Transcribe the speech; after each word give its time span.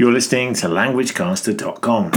You're 0.00 0.12
listening 0.12 0.54
to 0.54 0.66
LanguageCaster.com. 0.66 2.12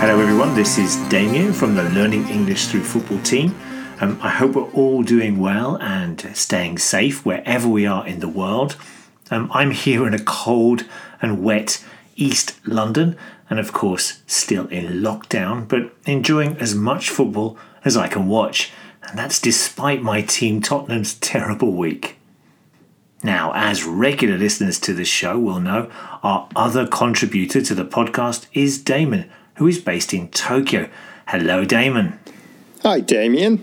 Hello, 0.00 0.18
everyone. 0.18 0.56
This 0.56 0.78
is 0.78 0.96
Damian 1.08 1.52
from 1.52 1.76
the 1.76 1.84
Learning 1.90 2.28
English 2.28 2.66
Through 2.66 2.82
Football 2.82 3.20
team. 3.20 3.54
Um, 4.00 4.18
I 4.20 4.30
hope 4.30 4.56
we're 4.56 4.68
all 4.72 5.04
doing 5.04 5.38
well 5.38 5.76
and 5.80 6.36
staying 6.36 6.78
safe 6.78 7.24
wherever 7.24 7.68
we 7.68 7.86
are 7.86 8.04
in 8.04 8.18
the 8.18 8.28
world. 8.28 8.74
Um, 9.30 9.48
I'm 9.54 9.70
here 9.70 10.08
in 10.08 10.12
a 10.12 10.24
cold 10.24 10.86
and 11.20 11.44
wet 11.44 11.84
East 12.16 12.56
London, 12.66 13.16
and 13.48 13.60
of 13.60 13.72
course, 13.72 14.22
still 14.26 14.66
in 14.66 15.02
lockdown, 15.02 15.68
but 15.68 15.94
enjoying 16.04 16.56
as 16.56 16.74
much 16.74 17.10
football 17.10 17.56
as 17.84 17.96
I 17.96 18.08
can 18.08 18.26
watch, 18.26 18.72
and 19.12 19.18
that's 19.18 19.38
despite 19.38 20.00
my 20.00 20.22
team 20.22 20.62
Tottenham's 20.62 21.14
terrible 21.16 21.72
week. 21.72 22.16
Now, 23.22 23.52
as 23.54 23.84
regular 23.84 24.38
listeners 24.38 24.80
to 24.80 24.94
the 24.94 25.04
show 25.04 25.38
will 25.38 25.60
know, 25.60 25.90
our 26.22 26.48
other 26.56 26.86
contributor 26.86 27.60
to 27.60 27.74
the 27.74 27.84
podcast 27.84 28.46
is 28.54 28.82
Damon, 28.82 29.30
who 29.56 29.66
is 29.66 29.78
based 29.78 30.14
in 30.14 30.28
Tokyo. 30.28 30.88
Hello, 31.28 31.62
Damon. 31.66 32.18
Hi, 32.82 33.00
Damian. 33.00 33.58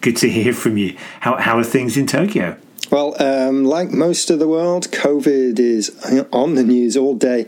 Good 0.00 0.16
to 0.16 0.30
hear 0.30 0.54
from 0.54 0.78
you. 0.78 0.96
How, 1.20 1.36
how 1.36 1.58
are 1.58 1.64
things 1.64 1.98
in 1.98 2.06
Tokyo? 2.06 2.56
Well, 2.90 3.20
um, 3.22 3.66
like 3.66 3.90
most 3.90 4.30
of 4.30 4.38
the 4.38 4.48
world, 4.48 4.88
COVID 4.92 5.58
is 5.58 5.90
on 6.32 6.54
the 6.54 6.64
news 6.64 6.96
all 6.96 7.16
day 7.16 7.46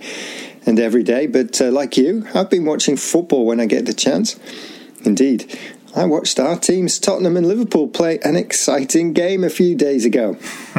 and 0.66 0.78
every 0.78 1.02
day. 1.02 1.26
But 1.26 1.62
uh, 1.62 1.70
like 1.70 1.96
you, 1.96 2.26
I've 2.34 2.50
been 2.50 2.66
watching 2.66 2.98
football 2.98 3.46
when 3.46 3.58
I 3.58 3.64
get 3.64 3.86
the 3.86 3.94
chance. 3.94 4.38
Indeed, 5.04 5.58
I 5.96 6.04
watched 6.04 6.38
our 6.38 6.58
teams, 6.58 6.98
Tottenham 6.98 7.36
and 7.36 7.46
Liverpool, 7.46 7.88
play 7.88 8.18
an 8.20 8.36
exciting 8.36 9.12
game 9.12 9.42
a 9.42 9.50
few 9.50 9.74
days 9.74 10.04
ago. 10.04 10.36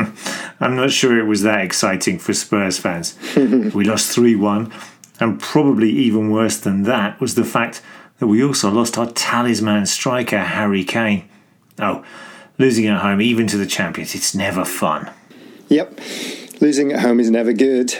I'm 0.59 0.75
not 0.75 0.91
sure 0.91 1.17
it 1.17 1.23
was 1.23 1.41
that 1.41 1.61
exciting 1.61 2.19
for 2.19 2.33
Spurs 2.33 2.77
fans. 2.77 3.17
we 3.35 3.83
lost 3.83 4.11
3 4.11 4.35
1, 4.35 4.71
and 5.19 5.39
probably 5.39 5.89
even 5.89 6.31
worse 6.31 6.57
than 6.57 6.83
that 6.83 7.19
was 7.19 7.35
the 7.35 7.43
fact 7.43 7.81
that 8.19 8.27
we 8.27 8.43
also 8.43 8.69
lost 8.69 8.97
our 8.97 9.11
talisman 9.11 9.85
striker, 9.85 10.39
Harry 10.39 10.83
Kane. 10.83 11.27
Oh, 11.79 12.05
losing 12.57 12.87
at 12.87 13.01
home, 13.01 13.21
even 13.21 13.47
to 13.47 13.57
the 13.57 13.65
champions, 13.65 14.13
it's 14.13 14.35
never 14.35 14.63
fun. 14.63 15.09
Yep, 15.69 15.99
losing 16.61 16.91
at 16.91 16.99
home 16.99 17.19
is 17.19 17.31
never 17.31 17.53
good. 17.53 17.95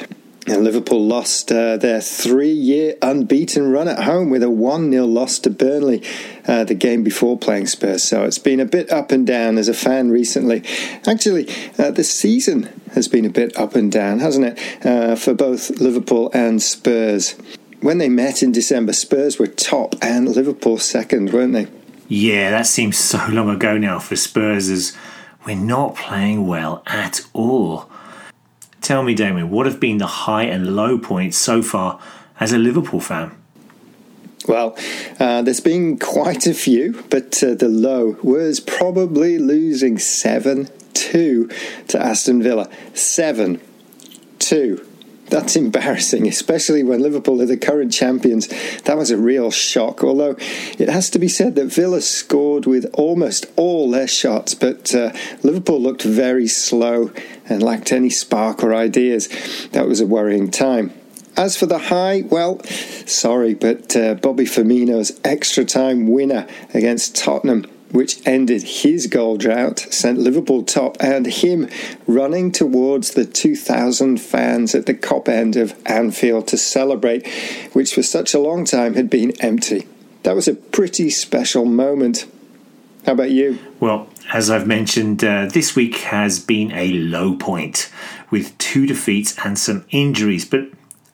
And 0.50 0.64
Liverpool 0.64 1.06
lost 1.06 1.52
uh, 1.52 1.78
their 1.78 2.02
three 2.02 2.52
year 2.52 2.96
unbeaten 3.04 3.72
run 3.72 3.88
at 3.88 4.02
home 4.02 4.32
with 4.32 4.42
a 4.42 4.50
1 4.50 4.92
0 4.92 5.06
loss 5.06 5.38
to 5.40 5.52
Burnley 5.52 6.02
uh, 6.48 6.64
the 6.64 6.74
game 6.74 7.04
before 7.04 7.38
playing 7.38 7.68
Spurs. 7.68 8.04
So 8.04 8.24
it's 8.24 8.40
been 8.40 8.60
a 8.60 8.66
bit 8.66 8.92
up 8.92 9.12
and 9.12 9.28
down 9.28 9.60
as 9.60 9.70
a 9.70 9.76
fan 9.76 10.10
recently. 10.10 10.64
Actually, 11.06 11.48
uh, 11.78 11.92
the 11.92 12.04
season 12.04 12.64
has 12.96 13.08
been 13.08 13.26
a 13.26 13.30
bit 13.30 13.56
up 13.58 13.76
and 13.76 13.92
down, 13.92 14.18
hasn't 14.18 14.58
it, 14.58 14.86
uh, 14.86 15.16
for 15.16 15.36
both 15.36 15.70
Liverpool 15.80 16.32
and 16.34 16.64
Spurs. 16.64 17.36
When 17.82 18.00
they 18.00 18.10
met 18.10 18.42
in 18.42 18.52
December, 18.52 18.94
Spurs 18.94 19.38
were 19.38 19.46
top 19.46 19.94
and 20.02 20.28
Liverpool 20.28 20.80
second, 20.80 21.32
weren't 21.32 21.54
they? 21.54 21.68
Yeah, 22.08 22.50
that 22.50 22.66
seems 22.66 22.98
so 22.98 23.24
long 23.30 23.52
ago 23.52 23.78
now 23.78 24.00
for 24.00 24.16
Spurs 24.16 24.68
as 24.70 24.98
we're 25.46 25.56
not 25.56 25.96
playing 25.96 26.48
well 26.48 26.82
at 26.88 27.22
all. 27.34 27.88
Tell 28.90 29.04
me, 29.04 29.14
Damian, 29.14 29.52
what 29.52 29.68
have 29.68 29.80
been 29.80 30.00
the 30.00 30.08
high 30.08 30.46
and 30.46 30.76
low 30.76 30.98
points 30.98 31.38
so 31.38 31.62
far 31.62 32.00
as 32.40 32.52
a 32.52 32.58
Liverpool 32.58 33.00
fan? 33.00 33.38
Well, 34.48 34.76
uh, 35.20 35.44
there's 35.44 35.60
been 35.60 36.00
quite 36.00 36.48
a 36.48 36.56
few, 36.56 37.04
but 37.12 37.44
uh, 37.44 37.54
the 37.54 37.70
low 37.70 38.18
was 38.24 38.60
probably 38.60 39.38
losing 39.38 40.00
7 40.00 40.70
2 40.96 41.50
to 41.90 42.02
Aston 42.04 42.42
Villa. 42.42 42.68
7 42.96 43.62
2 44.40 44.89
that's 45.30 45.56
embarrassing, 45.56 46.28
especially 46.28 46.84
when 46.84 47.02
Liverpool 47.02 47.42
are 47.42 47.46
the 47.46 47.58
current 47.58 47.92
champions. 47.92 48.48
That 48.84 48.98
was 48.98 49.12
a 49.12 49.18
real 49.18 49.52
shock. 49.52 50.04
Although 50.04 50.36
it 50.78 50.90
has 50.90 51.10
to 51.12 51.20
be 51.20 51.28
said 51.28 51.56
that 51.56 51.68
Villa 51.68 52.02
scored 52.02 52.66
with 52.66 52.90
almost 52.94 53.46
all 53.56 53.90
their 53.90 54.08
shots, 54.08 54.54
but 54.54 54.94
uh, 54.94 55.12
Liverpool 55.44 55.82
looked 55.82 56.04
very 56.04 56.48
slow 56.48 57.12
and 57.48 57.64
lacked 57.64 57.92
any 57.92 58.10
spark 58.10 58.64
or 58.64 58.74
ideas. 58.74 59.28
That 59.72 59.88
was 59.88 60.02
a 60.02 60.08
worrying 60.08 60.52
time. 60.52 60.94
As 61.38 61.56
for 61.56 61.68
the 61.68 61.78
high, 61.78 62.24
well, 62.30 62.62
sorry, 63.06 63.54
but 63.54 63.96
uh, 63.96 64.16
Bobby 64.16 64.44
Firmino's 64.44 65.20
extra 65.24 65.64
time 65.64 66.08
winner 66.08 66.46
against 66.74 67.16
Tottenham 67.16 67.66
which 67.92 68.26
ended 68.28 68.62
his 68.64 69.08
goal 69.08 69.38
drought, 69.38 69.80
sent 69.80 70.20
Liverpool 70.20 70.64
top, 70.64 70.98
and 71.00 71.26
him 71.26 71.70
running 72.08 72.52
towards 72.52 73.12
the 73.12 73.26
2,000 73.26 74.18
fans 74.18 74.76
at 74.76 74.86
the 74.86 74.94
Kop 74.94 75.28
end 75.28 75.56
of 75.56 75.76
Anfield 75.86 76.48
to 76.50 76.58
celebrate, 76.58 77.28
which 77.74 77.94
for 77.94 78.04
such 78.04 78.34
a 78.34 78.40
long 78.40 78.66
time 78.66 78.94
had 78.94 79.10
been 79.10 79.32
empty. 79.42 79.88
That 80.24 80.36
was 80.36 80.48
a 80.48 80.54
pretty 80.54 81.10
special 81.10 81.66
moment. 81.66 82.26
How 83.06 83.14
about 83.14 83.32
you? 83.32 83.58
Well, 83.80 84.08
as 84.34 84.50
I've 84.50 84.68
mentioned, 84.68 85.24
uh, 85.24 85.48
this 85.48 85.76
week 85.76 85.96
has 85.98 86.40
been 86.40 86.72
a 86.74 86.94
low 86.94 87.36
point 87.36 87.90
with 88.30 88.56
two 88.58 88.86
defeats 88.86 89.36
and 89.44 89.58
some 89.58 89.86
injuries. 89.90 90.46
But 90.46 90.70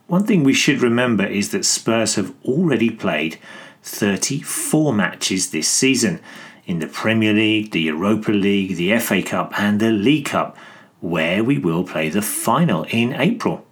one 0.07 0.25
thing 0.25 0.43
we 0.43 0.53
should 0.53 0.81
remember 0.81 1.25
is 1.25 1.51
that 1.51 1.65
Spurs 1.65 2.15
have 2.15 2.33
already 2.43 2.89
played 2.89 3.39
34 3.83 4.93
matches 4.93 5.51
this 5.51 5.67
season 5.67 6.19
in 6.65 6.79
the 6.79 6.87
Premier 6.87 7.33
League, 7.33 7.71
the 7.71 7.81
Europa 7.81 8.31
League, 8.31 8.75
the 8.75 8.97
FA 8.99 9.21
Cup, 9.21 9.59
and 9.59 9.79
the 9.79 9.91
League 9.91 10.25
Cup, 10.25 10.57
where 10.99 11.43
we 11.43 11.57
will 11.57 11.83
play 11.83 12.09
the 12.09 12.21
final 12.21 12.83
in 12.89 13.13
April. 13.13 13.65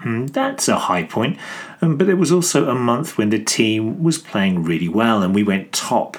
Hmm, 0.00 0.26
that's 0.26 0.66
a 0.68 0.78
high 0.78 1.04
point, 1.04 1.38
um, 1.80 1.96
but 1.96 2.08
it 2.08 2.14
was 2.14 2.32
also 2.32 2.68
a 2.68 2.74
month 2.74 3.16
when 3.16 3.30
the 3.30 3.38
team 3.38 4.02
was 4.02 4.18
playing 4.18 4.64
really 4.64 4.88
well 4.88 5.22
and 5.22 5.32
we 5.32 5.44
went 5.44 5.72
top 5.72 6.16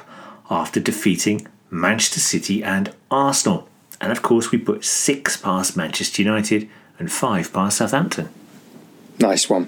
after 0.49 0.79
defeating 0.79 1.47
Manchester 1.69 2.21
City 2.21 2.63
and 2.63 2.93
Arsenal. 3.11 3.67
And 3.99 4.11
of 4.11 4.21
course, 4.21 4.51
we 4.51 4.57
put 4.57 4.85
six 4.85 5.35
past 5.35 5.75
Manchester 5.75 6.21
United 6.21 6.69
and 6.97 7.11
five 7.11 7.51
past 7.51 7.77
Southampton. 7.77 8.29
Nice 9.19 9.49
one. 9.49 9.67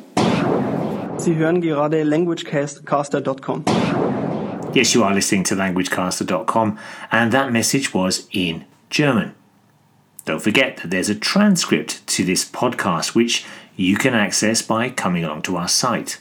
Sie 1.17 1.35
hören 1.35 1.61
gerade 1.61 2.03
languagecaster.com. 2.03 3.63
Yes, 4.75 4.93
you 4.93 5.05
are 5.05 5.13
listening 5.13 5.45
to 5.45 5.55
languagecaster.com, 5.55 6.77
and 7.09 7.31
that 7.31 7.49
message 7.53 7.93
was 7.93 8.27
in 8.33 8.65
German. 8.89 9.33
Don't 10.25 10.41
forget 10.41 10.75
that 10.77 10.91
there's 10.91 11.07
a 11.07 11.15
transcript 11.15 12.05
to 12.07 12.25
this 12.25 12.43
podcast 12.43 13.15
which 13.15 13.45
you 13.77 13.95
can 13.95 14.13
access 14.13 14.61
by 14.61 14.89
coming 14.89 15.23
along 15.23 15.43
to 15.43 15.55
our 15.55 15.69
site. 15.69 16.19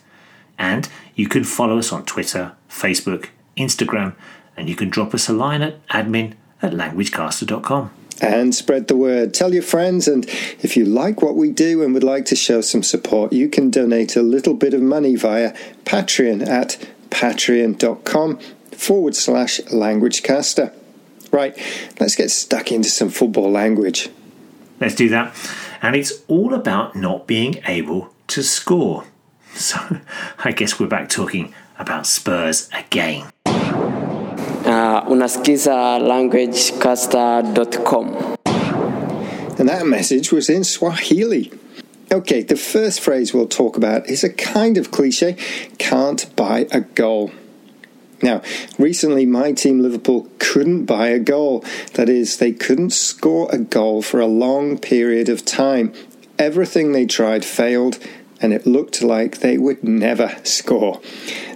And 0.56 0.88
you 1.16 1.26
can 1.26 1.42
follow 1.42 1.78
us 1.78 1.90
on 1.90 2.04
Twitter, 2.04 2.52
Facebook, 2.68 3.30
Instagram, 3.56 4.14
and 4.56 4.68
you 4.68 4.76
can 4.76 4.88
drop 4.88 5.14
us 5.14 5.28
a 5.28 5.32
line 5.32 5.60
at 5.60 5.84
admin 5.88 6.34
at 6.62 6.74
languagecaster.com. 6.74 7.90
And 8.20 8.54
spread 8.54 8.86
the 8.86 8.96
word. 8.96 9.34
Tell 9.34 9.52
your 9.52 9.64
friends, 9.64 10.06
and 10.06 10.26
if 10.60 10.76
you 10.76 10.84
like 10.84 11.22
what 11.22 11.34
we 11.34 11.50
do 11.50 11.82
and 11.82 11.92
would 11.92 12.04
like 12.04 12.26
to 12.26 12.36
show 12.36 12.60
some 12.60 12.84
support, 12.84 13.32
you 13.32 13.48
can 13.48 13.70
donate 13.70 14.14
a 14.14 14.22
little 14.22 14.54
bit 14.54 14.74
of 14.74 14.80
money 14.80 15.16
via 15.16 15.52
Patreon 15.84 16.46
at 16.46 16.78
patreon.com 17.10 18.38
forward 18.72 19.16
slash 19.16 19.60
languagecaster. 19.60 20.72
Right, 21.30 21.58
let's 21.98 22.14
get 22.14 22.30
stuck 22.30 22.70
into 22.70 22.88
some 22.88 23.10
football 23.10 23.50
language. 23.50 24.08
Let's 24.80 24.94
do 24.94 25.08
that. 25.08 25.34
And 25.82 25.96
it's 25.96 26.22
all 26.28 26.54
about 26.54 26.94
not 26.94 27.26
being 27.26 27.60
able 27.66 28.14
to 28.28 28.42
score. 28.42 29.04
So 29.54 29.78
I 30.42 30.50
guess 30.50 30.80
we're 30.80 30.88
back 30.88 31.08
talking 31.08 31.54
about 31.78 32.08
Spurs 32.08 32.68
again. 32.72 33.30
Uh, 33.46 35.04
unasikiza 35.06 36.00
languagecaster.com. 36.00 38.36
And 39.58 39.68
that 39.68 39.86
message 39.86 40.32
was 40.32 40.50
in 40.50 40.64
Swahili. 40.64 41.52
Okay, 42.12 42.42
the 42.42 42.56
first 42.56 43.00
phrase 43.00 43.32
we'll 43.32 43.48
talk 43.48 43.76
about 43.76 44.08
is 44.08 44.22
a 44.22 44.32
kind 44.32 44.78
of 44.78 44.90
cliche 44.90 45.36
can't 45.78 46.34
buy 46.36 46.66
a 46.70 46.80
goal. 46.80 47.32
Now, 48.22 48.42
recently 48.78 49.26
my 49.26 49.52
team 49.52 49.80
Liverpool 49.80 50.28
couldn't 50.38 50.86
buy 50.86 51.08
a 51.08 51.18
goal. 51.18 51.64
That 51.94 52.08
is, 52.08 52.36
they 52.36 52.52
couldn't 52.52 52.90
score 52.90 53.48
a 53.52 53.58
goal 53.58 54.02
for 54.02 54.20
a 54.20 54.26
long 54.26 54.78
period 54.78 55.28
of 55.28 55.44
time. 55.44 55.92
Everything 56.38 56.92
they 56.92 57.06
tried 57.06 57.44
failed, 57.44 57.98
and 58.40 58.52
it 58.52 58.66
looked 58.66 59.02
like 59.02 59.38
they 59.38 59.58
would 59.58 59.82
never 59.84 60.36
score. 60.42 61.00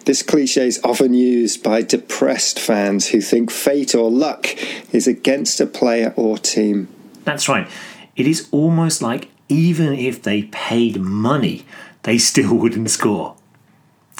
This 0.04 0.22
cliche 0.22 0.66
is 0.66 0.80
often 0.82 1.14
used 1.14 1.62
by 1.62 1.82
depressed 1.82 2.58
fans 2.58 3.08
who 3.08 3.20
think 3.20 3.50
fate 3.50 3.94
or 3.94 4.10
luck 4.10 4.48
is 4.92 5.06
against 5.06 5.60
a 5.60 5.66
player 5.66 6.12
or 6.16 6.38
team. 6.38 6.88
That's 7.24 7.48
right. 7.48 7.68
It 8.16 8.26
is 8.26 8.48
almost 8.50 9.02
like 9.02 9.28
even 9.48 9.92
if 9.92 10.22
they 10.22 10.44
paid 10.44 11.00
money, 11.00 11.64
they 12.02 12.18
still 12.18 12.54
wouldn't 12.56 12.90
score. 12.90 13.36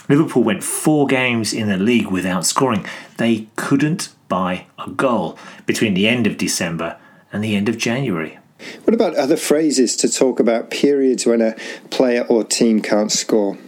Liverpool 0.09 0.43
went 0.43 0.65
four 0.65 1.07
games 1.07 1.53
in 1.53 1.69
the 1.69 1.77
league 1.77 2.09
without 2.09 2.47
scoring. 2.47 2.87
They 3.19 3.49
couldn't 3.57 4.09
buy 4.29 4.67
a 4.79 4.91
goal 4.91 5.39
between 5.67 5.95
the 5.95 6.09
end 6.09 6.27
of 6.27 6.39
December 6.39 6.97
and 7.31 7.45
the 7.45 7.55
end 7.55 7.69
of 7.69 7.77
January. 7.77 8.39
What 8.85 8.95
about 8.95 9.15
other 9.17 9.37
phrases 9.37 9.97
to 9.97 10.09
talk 10.09 10.41
about 10.41 10.71
periods 10.71 11.27
when 11.27 11.41
a 11.41 11.55
player 11.91 12.25
or 12.29 12.43
team 12.43 12.81
can't 12.81 13.13
score? 13.13 13.59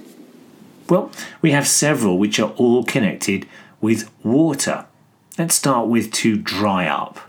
Well, 0.89 1.13
we 1.43 1.53
have 1.53 1.69
several 1.69 2.19
which 2.19 2.41
are 2.41 2.51
all 2.53 2.85
connected 2.85 3.47
with 3.81 4.11
water. 4.25 4.87
Let's 5.39 5.55
start 5.55 5.89
with 5.89 6.11
to 6.15 6.37
dry 6.37 6.87
up. 6.87 7.21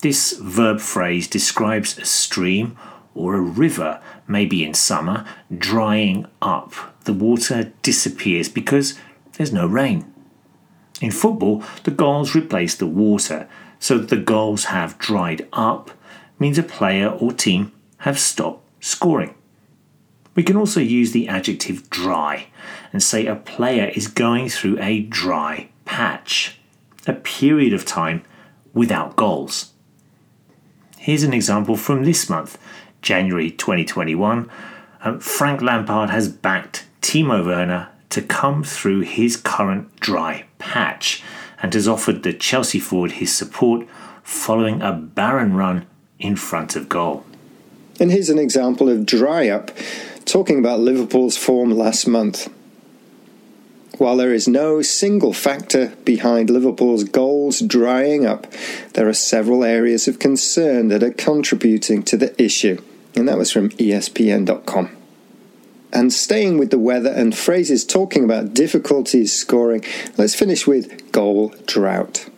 This 0.00 0.32
verb 0.32 0.80
phrase 0.80 1.28
describes 1.28 1.98
a 1.98 2.04
stream 2.04 2.76
or 3.18 3.34
a 3.34 3.40
river, 3.40 4.00
maybe 4.26 4.64
in 4.64 4.74
summer, 4.74 5.26
drying 5.56 6.26
up. 6.40 6.72
The 7.04 7.12
water 7.12 7.72
disappears 7.82 8.48
because 8.48 8.98
there's 9.32 9.52
no 9.52 9.66
rain. 9.66 10.12
In 11.00 11.10
football, 11.10 11.62
the 11.84 11.90
goals 11.90 12.34
replace 12.34 12.74
the 12.74 12.86
water, 12.86 13.48
so 13.78 13.98
the 13.98 14.16
goals 14.16 14.66
have 14.66 14.98
dried 14.98 15.46
up 15.52 15.90
means 16.38 16.58
a 16.58 16.62
player 16.62 17.08
or 17.08 17.32
team 17.32 17.72
have 17.98 18.18
stopped 18.18 18.64
scoring. 18.80 19.34
We 20.34 20.44
can 20.44 20.56
also 20.56 20.80
use 20.80 21.10
the 21.10 21.26
adjective 21.26 21.90
dry 21.90 22.46
and 22.92 23.02
say 23.02 23.26
a 23.26 23.34
player 23.34 23.90
is 23.94 24.06
going 24.06 24.48
through 24.48 24.78
a 24.80 25.00
dry 25.00 25.68
patch, 25.84 26.58
a 27.06 27.12
period 27.12 27.72
of 27.72 27.84
time 27.84 28.22
without 28.72 29.16
goals. 29.16 29.72
Here's 30.98 31.24
an 31.24 31.32
example 31.32 31.76
from 31.76 32.04
this 32.04 32.28
month, 32.28 32.58
January 33.02 33.50
2021. 33.50 34.50
Um, 35.02 35.20
Frank 35.20 35.62
Lampard 35.62 36.10
has 36.10 36.28
backed 36.28 36.86
Timo 37.00 37.44
Werner 37.44 37.88
to 38.10 38.22
come 38.22 38.64
through 38.64 39.00
his 39.00 39.36
current 39.36 39.94
dry 40.00 40.44
patch 40.58 41.22
and 41.62 41.74
has 41.74 41.88
offered 41.88 42.22
the 42.22 42.32
Chelsea 42.32 42.78
forward 42.78 43.12
his 43.12 43.34
support 43.34 43.86
following 44.22 44.82
a 44.82 44.92
barren 44.92 45.54
run 45.54 45.86
in 46.18 46.36
front 46.36 46.76
of 46.76 46.88
goal. 46.88 47.24
And 48.00 48.10
here's 48.10 48.30
an 48.30 48.38
example 48.38 48.88
of 48.88 49.06
dry 49.06 49.48
up, 49.48 49.70
talking 50.24 50.58
about 50.58 50.80
Liverpool's 50.80 51.36
form 51.36 51.70
last 51.70 52.06
month. 52.06 52.48
While 53.98 54.16
there 54.16 54.32
is 54.32 54.46
no 54.46 54.80
single 54.82 55.32
factor 55.32 55.88
behind 56.04 56.50
Liverpool's 56.50 57.02
goals 57.02 57.58
drying 57.60 58.24
up, 58.24 58.46
there 58.92 59.08
are 59.08 59.14
several 59.14 59.64
areas 59.64 60.06
of 60.06 60.20
concern 60.20 60.88
that 60.88 61.02
are 61.02 61.10
contributing 61.10 62.04
to 62.04 62.16
the 62.16 62.40
issue. 62.40 62.80
And 63.14 63.28
that 63.28 63.38
was 63.38 63.50
from 63.50 63.70
ESPN.com. 63.70 64.96
And 65.92 66.12
staying 66.12 66.58
with 66.58 66.70
the 66.70 66.78
weather 66.78 67.10
and 67.10 67.36
phrases 67.36 67.84
talking 67.84 68.24
about 68.24 68.52
difficulties 68.52 69.32
scoring, 69.32 69.84
let's 70.18 70.34
finish 70.34 70.66
with 70.66 71.12
goal 71.12 71.54
drought. 71.66 72.28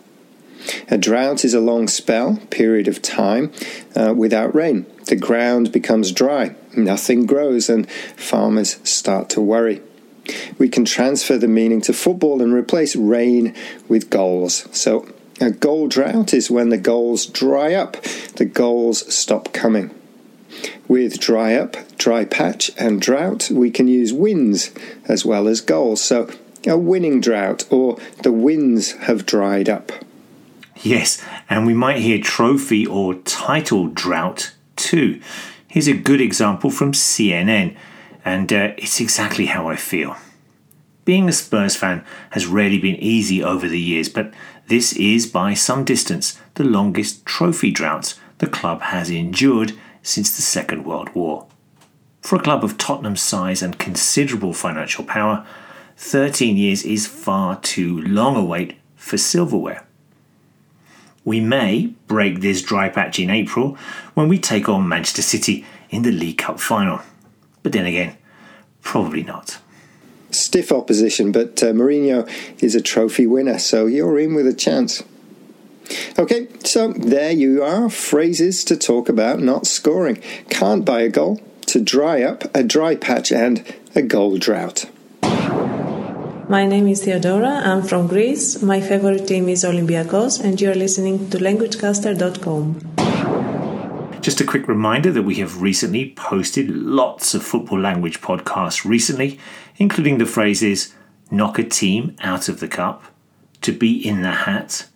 A 0.89 0.97
drought 0.97 1.43
is 1.43 1.53
a 1.53 1.59
long 1.59 1.87
spell, 1.87 2.39
period 2.49 2.87
of 2.87 3.01
time, 3.01 3.51
uh, 3.95 4.13
without 4.15 4.53
rain. 4.55 4.85
The 5.05 5.15
ground 5.15 5.71
becomes 5.71 6.11
dry, 6.11 6.55
nothing 6.75 7.25
grows, 7.25 7.69
and 7.69 7.89
farmers 7.89 8.79
start 8.83 9.29
to 9.31 9.41
worry. 9.41 9.81
We 10.57 10.69
can 10.69 10.85
transfer 10.85 11.37
the 11.37 11.47
meaning 11.47 11.81
to 11.81 11.93
football 11.93 12.41
and 12.41 12.53
replace 12.53 12.95
rain 12.95 13.55
with 13.87 14.09
goals. 14.09 14.67
So, 14.71 15.07
a 15.41 15.49
goal 15.49 15.87
drought 15.87 16.33
is 16.33 16.51
when 16.51 16.69
the 16.69 16.77
goals 16.77 17.25
dry 17.25 17.73
up, 17.73 18.01
the 18.35 18.45
goals 18.45 19.11
stop 19.13 19.51
coming. 19.51 19.89
With 20.87 21.19
dry 21.19 21.55
up, 21.55 21.77
dry 21.97 22.25
patch, 22.25 22.71
and 22.77 23.01
drought, 23.01 23.49
we 23.51 23.71
can 23.71 23.87
use 23.87 24.13
wins 24.13 24.71
as 25.05 25.25
well 25.25 25.47
as 25.47 25.61
goals. 25.61 26.03
So, 26.03 26.29
a 26.67 26.77
winning 26.77 27.21
drought 27.21 27.65
or 27.71 27.97
the 28.23 28.31
wins 28.31 28.91
have 28.93 29.25
dried 29.25 29.69
up. 29.69 29.91
Yes, 30.83 31.23
and 31.49 31.65
we 31.65 31.73
might 31.73 31.99
hear 31.99 32.19
trophy 32.19 32.85
or 32.85 33.15
title 33.15 33.87
drought 33.87 34.53
too. 34.75 35.21
Here's 35.67 35.87
a 35.87 35.93
good 35.93 36.21
example 36.21 36.69
from 36.69 36.91
CNN, 36.91 37.75
and 38.25 38.51
uh, 38.51 38.73
it's 38.77 38.99
exactly 38.99 39.45
how 39.45 39.69
I 39.69 39.75
feel. 39.75 40.17
Being 41.05 41.29
a 41.29 41.33
Spurs 41.33 41.75
fan 41.75 42.03
has 42.31 42.45
rarely 42.45 42.77
been 42.77 42.95
easy 42.97 43.43
over 43.43 43.67
the 43.67 43.79
years, 43.79 44.09
but 44.09 44.33
this 44.67 44.93
is 44.93 45.27
by 45.27 45.53
some 45.53 45.83
distance 45.83 46.39
the 46.55 46.63
longest 46.63 47.25
trophy 47.25 47.71
drought 47.71 48.19
the 48.37 48.47
club 48.47 48.81
has 48.81 49.09
endured 49.09 49.73
since 50.03 50.35
the 50.35 50.41
Second 50.41 50.85
World 50.85 51.13
War. 51.15 51.47
For 52.21 52.35
a 52.35 52.41
club 52.41 52.63
of 52.63 52.77
Tottenham's 52.77 53.21
size 53.21 53.61
and 53.61 53.79
considerable 53.79 54.53
financial 54.53 55.03
power, 55.03 55.45
13 55.97 56.57
years 56.57 56.83
is 56.83 57.07
far 57.07 57.59
too 57.59 58.01
long 58.01 58.35
a 58.35 58.43
wait 58.43 58.77
for 58.95 59.17
silverware. 59.17 59.85
We 61.23 61.39
may 61.39 61.93
break 62.07 62.41
this 62.41 62.61
dry 62.61 62.89
patch 62.89 63.19
in 63.19 63.29
April 63.29 63.77
when 64.13 64.27
we 64.27 64.39
take 64.39 64.67
on 64.67 64.87
Manchester 64.87 65.21
City 65.21 65.65
in 65.89 66.01
the 66.01 66.11
League 66.11 66.39
Cup 66.39 66.59
final. 66.59 67.01
But 67.61 67.73
then 67.73 67.85
again, 67.85 68.17
probably 68.81 69.23
not. 69.23 69.59
Stiff 70.31 70.71
opposition, 70.71 71.31
but 71.31 71.61
uh, 71.61 71.67
Mourinho 71.67 72.27
is 72.63 72.73
a 72.73 72.81
trophy 72.81 73.27
winner, 73.27 73.59
so 73.59 73.85
you're 73.85 74.17
in 74.17 74.33
with 74.33 74.47
a 74.47 74.53
chance. 74.53 75.03
Okay, 76.17 76.47
so 76.63 76.93
there 76.93 77.31
you 77.31 77.63
are 77.63 77.89
phrases 77.89 78.63
to 78.65 78.77
talk 78.77 79.09
about 79.09 79.39
not 79.39 79.65
scoring. 79.65 80.21
Can't 80.49 80.85
buy 80.85 81.01
a 81.01 81.09
goal, 81.09 81.41
to 81.67 81.81
dry 81.81 82.21
up, 82.21 82.43
a 82.55 82.63
dry 82.63 82.95
patch, 82.95 83.31
and 83.31 83.63
a 83.95 84.01
goal 84.01 84.37
drought. 84.37 84.85
My 86.49 86.65
name 86.65 86.87
is 86.89 87.03
Theodora. 87.03 87.61
I'm 87.63 87.81
from 87.81 88.07
Greece. 88.07 88.61
My 88.61 88.81
favorite 88.81 89.25
team 89.25 89.47
is 89.47 89.63
Olympiacos, 89.63 90.43
and 90.43 90.59
you're 90.59 90.75
listening 90.75 91.29
to 91.29 91.37
LanguageCaster.com. 91.37 94.21
Just 94.21 94.41
a 94.41 94.45
quick 94.45 94.67
reminder 94.67 95.11
that 95.13 95.23
we 95.23 95.35
have 95.35 95.61
recently 95.61 96.13
posted 96.15 96.69
lots 96.69 97.33
of 97.33 97.41
football 97.41 97.79
language 97.79 98.21
podcasts 98.21 98.85
recently, 98.85 99.39
including 99.77 100.17
the 100.17 100.25
phrases 100.25 100.93
knock 101.31 101.57
a 101.57 101.63
team 101.63 102.15
out 102.19 102.49
of 102.49 102.59
the 102.59 102.67
cup, 102.67 103.05
to 103.61 103.71
be 103.71 104.05
in 104.05 104.21
the 104.21 104.31
hat, 104.31 104.87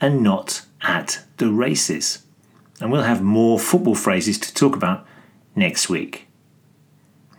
and 0.00 0.22
not 0.22 0.62
at 0.82 1.22
the 1.36 1.50
races. 1.50 2.22
And 2.80 2.90
we'll 2.90 3.02
have 3.02 3.22
more 3.22 3.58
football 3.58 3.94
phrases 3.94 4.38
to 4.38 4.54
talk 4.54 4.74
about 4.74 5.06
next 5.54 5.88
week. 5.88 6.26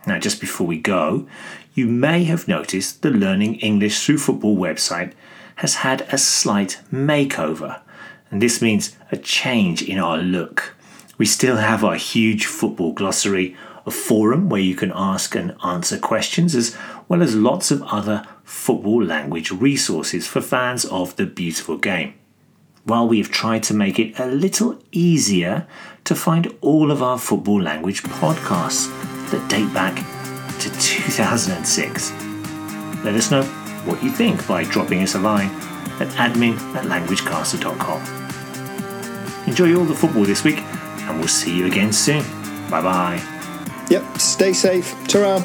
Now, 0.06 0.18
just 0.18 0.40
before 0.40 0.66
we 0.66 0.78
go, 0.78 1.26
you 1.74 1.86
may 1.86 2.24
have 2.24 2.48
noticed 2.48 3.02
the 3.02 3.10
Learning 3.10 3.54
English 3.56 4.04
Through 4.04 4.18
Football 4.18 4.56
website 4.56 5.12
has 5.56 5.76
had 5.76 6.02
a 6.12 6.18
slight 6.18 6.80
makeover, 6.92 7.80
and 8.30 8.42
this 8.42 8.60
means 8.60 8.96
a 9.10 9.16
change 9.16 9.82
in 9.82 9.98
our 9.98 10.18
look. 10.18 10.74
We 11.18 11.26
still 11.26 11.56
have 11.56 11.84
our 11.84 11.94
huge 11.94 12.46
football 12.46 12.92
glossary, 12.92 13.56
a 13.86 13.90
forum 13.90 14.48
where 14.48 14.60
you 14.60 14.74
can 14.74 14.92
ask 14.94 15.34
and 15.34 15.56
answer 15.64 15.98
questions, 15.98 16.54
as 16.54 16.76
well 17.08 17.22
as 17.22 17.34
lots 17.34 17.70
of 17.70 17.82
other 17.84 18.26
football 18.44 19.02
language 19.02 19.50
resources 19.50 20.26
for 20.26 20.40
fans 20.40 20.84
of 20.86 21.14
the 21.16 21.26
beautiful 21.26 21.78
game. 21.78 22.14
While 22.84 23.08
we 23.08 23.18
have 23.18 23.30
tried 23.30 23.62
to 23.64 23.74
make 23.74 23.98
it 23.98 24.18
a 24.18 24.26
little 24.26 24.78
easier 24.90 25.66
to 26.04 26.14
find 26.14 26.52
all 26.60 26.90
of 26.90 27.02
our 27.02 27.18
football 27.18 27.60
language 27.62 28.02
podcasts 28.02 28.90
that 29.30 29.48
date 29.48 29.72
back 29.72 29.94
to 30.60 30.70
2006. 30.80 32.12
Let 33.04 33.14
us 33.14 33.30
know 33.30 33.44
what 33.84 34.02
you 34.02 34.10
think 34.10 34.46
by 34.46 34.64
dropping 34.64 35.02
us 35.02 35.14
a 35.14 35.18
line 35.18 35.50
at 36.00 36.08
admin 36.14 36.58
at 36.74 36.84
languagecaster.com. 36.84 38.02
Enjoy 39.46 39.76
all 39.76 39.84
the 39.84 39.94
football 39.94 40.24
this 40.24 40.44
week, 40.44 40.58
and 40.58 41.18
we'll 41.18 41.28
see 41.28 41.56
you 41.56 41.66
again 41.66 41.92
soon. 41.92 42.22
Bye 42.70 42.82
bye. 42.82 43.20
Yep, 43.90 44.18
stay 44.18 44.52
safe. 44.52 44.94
ta 45.08 45.38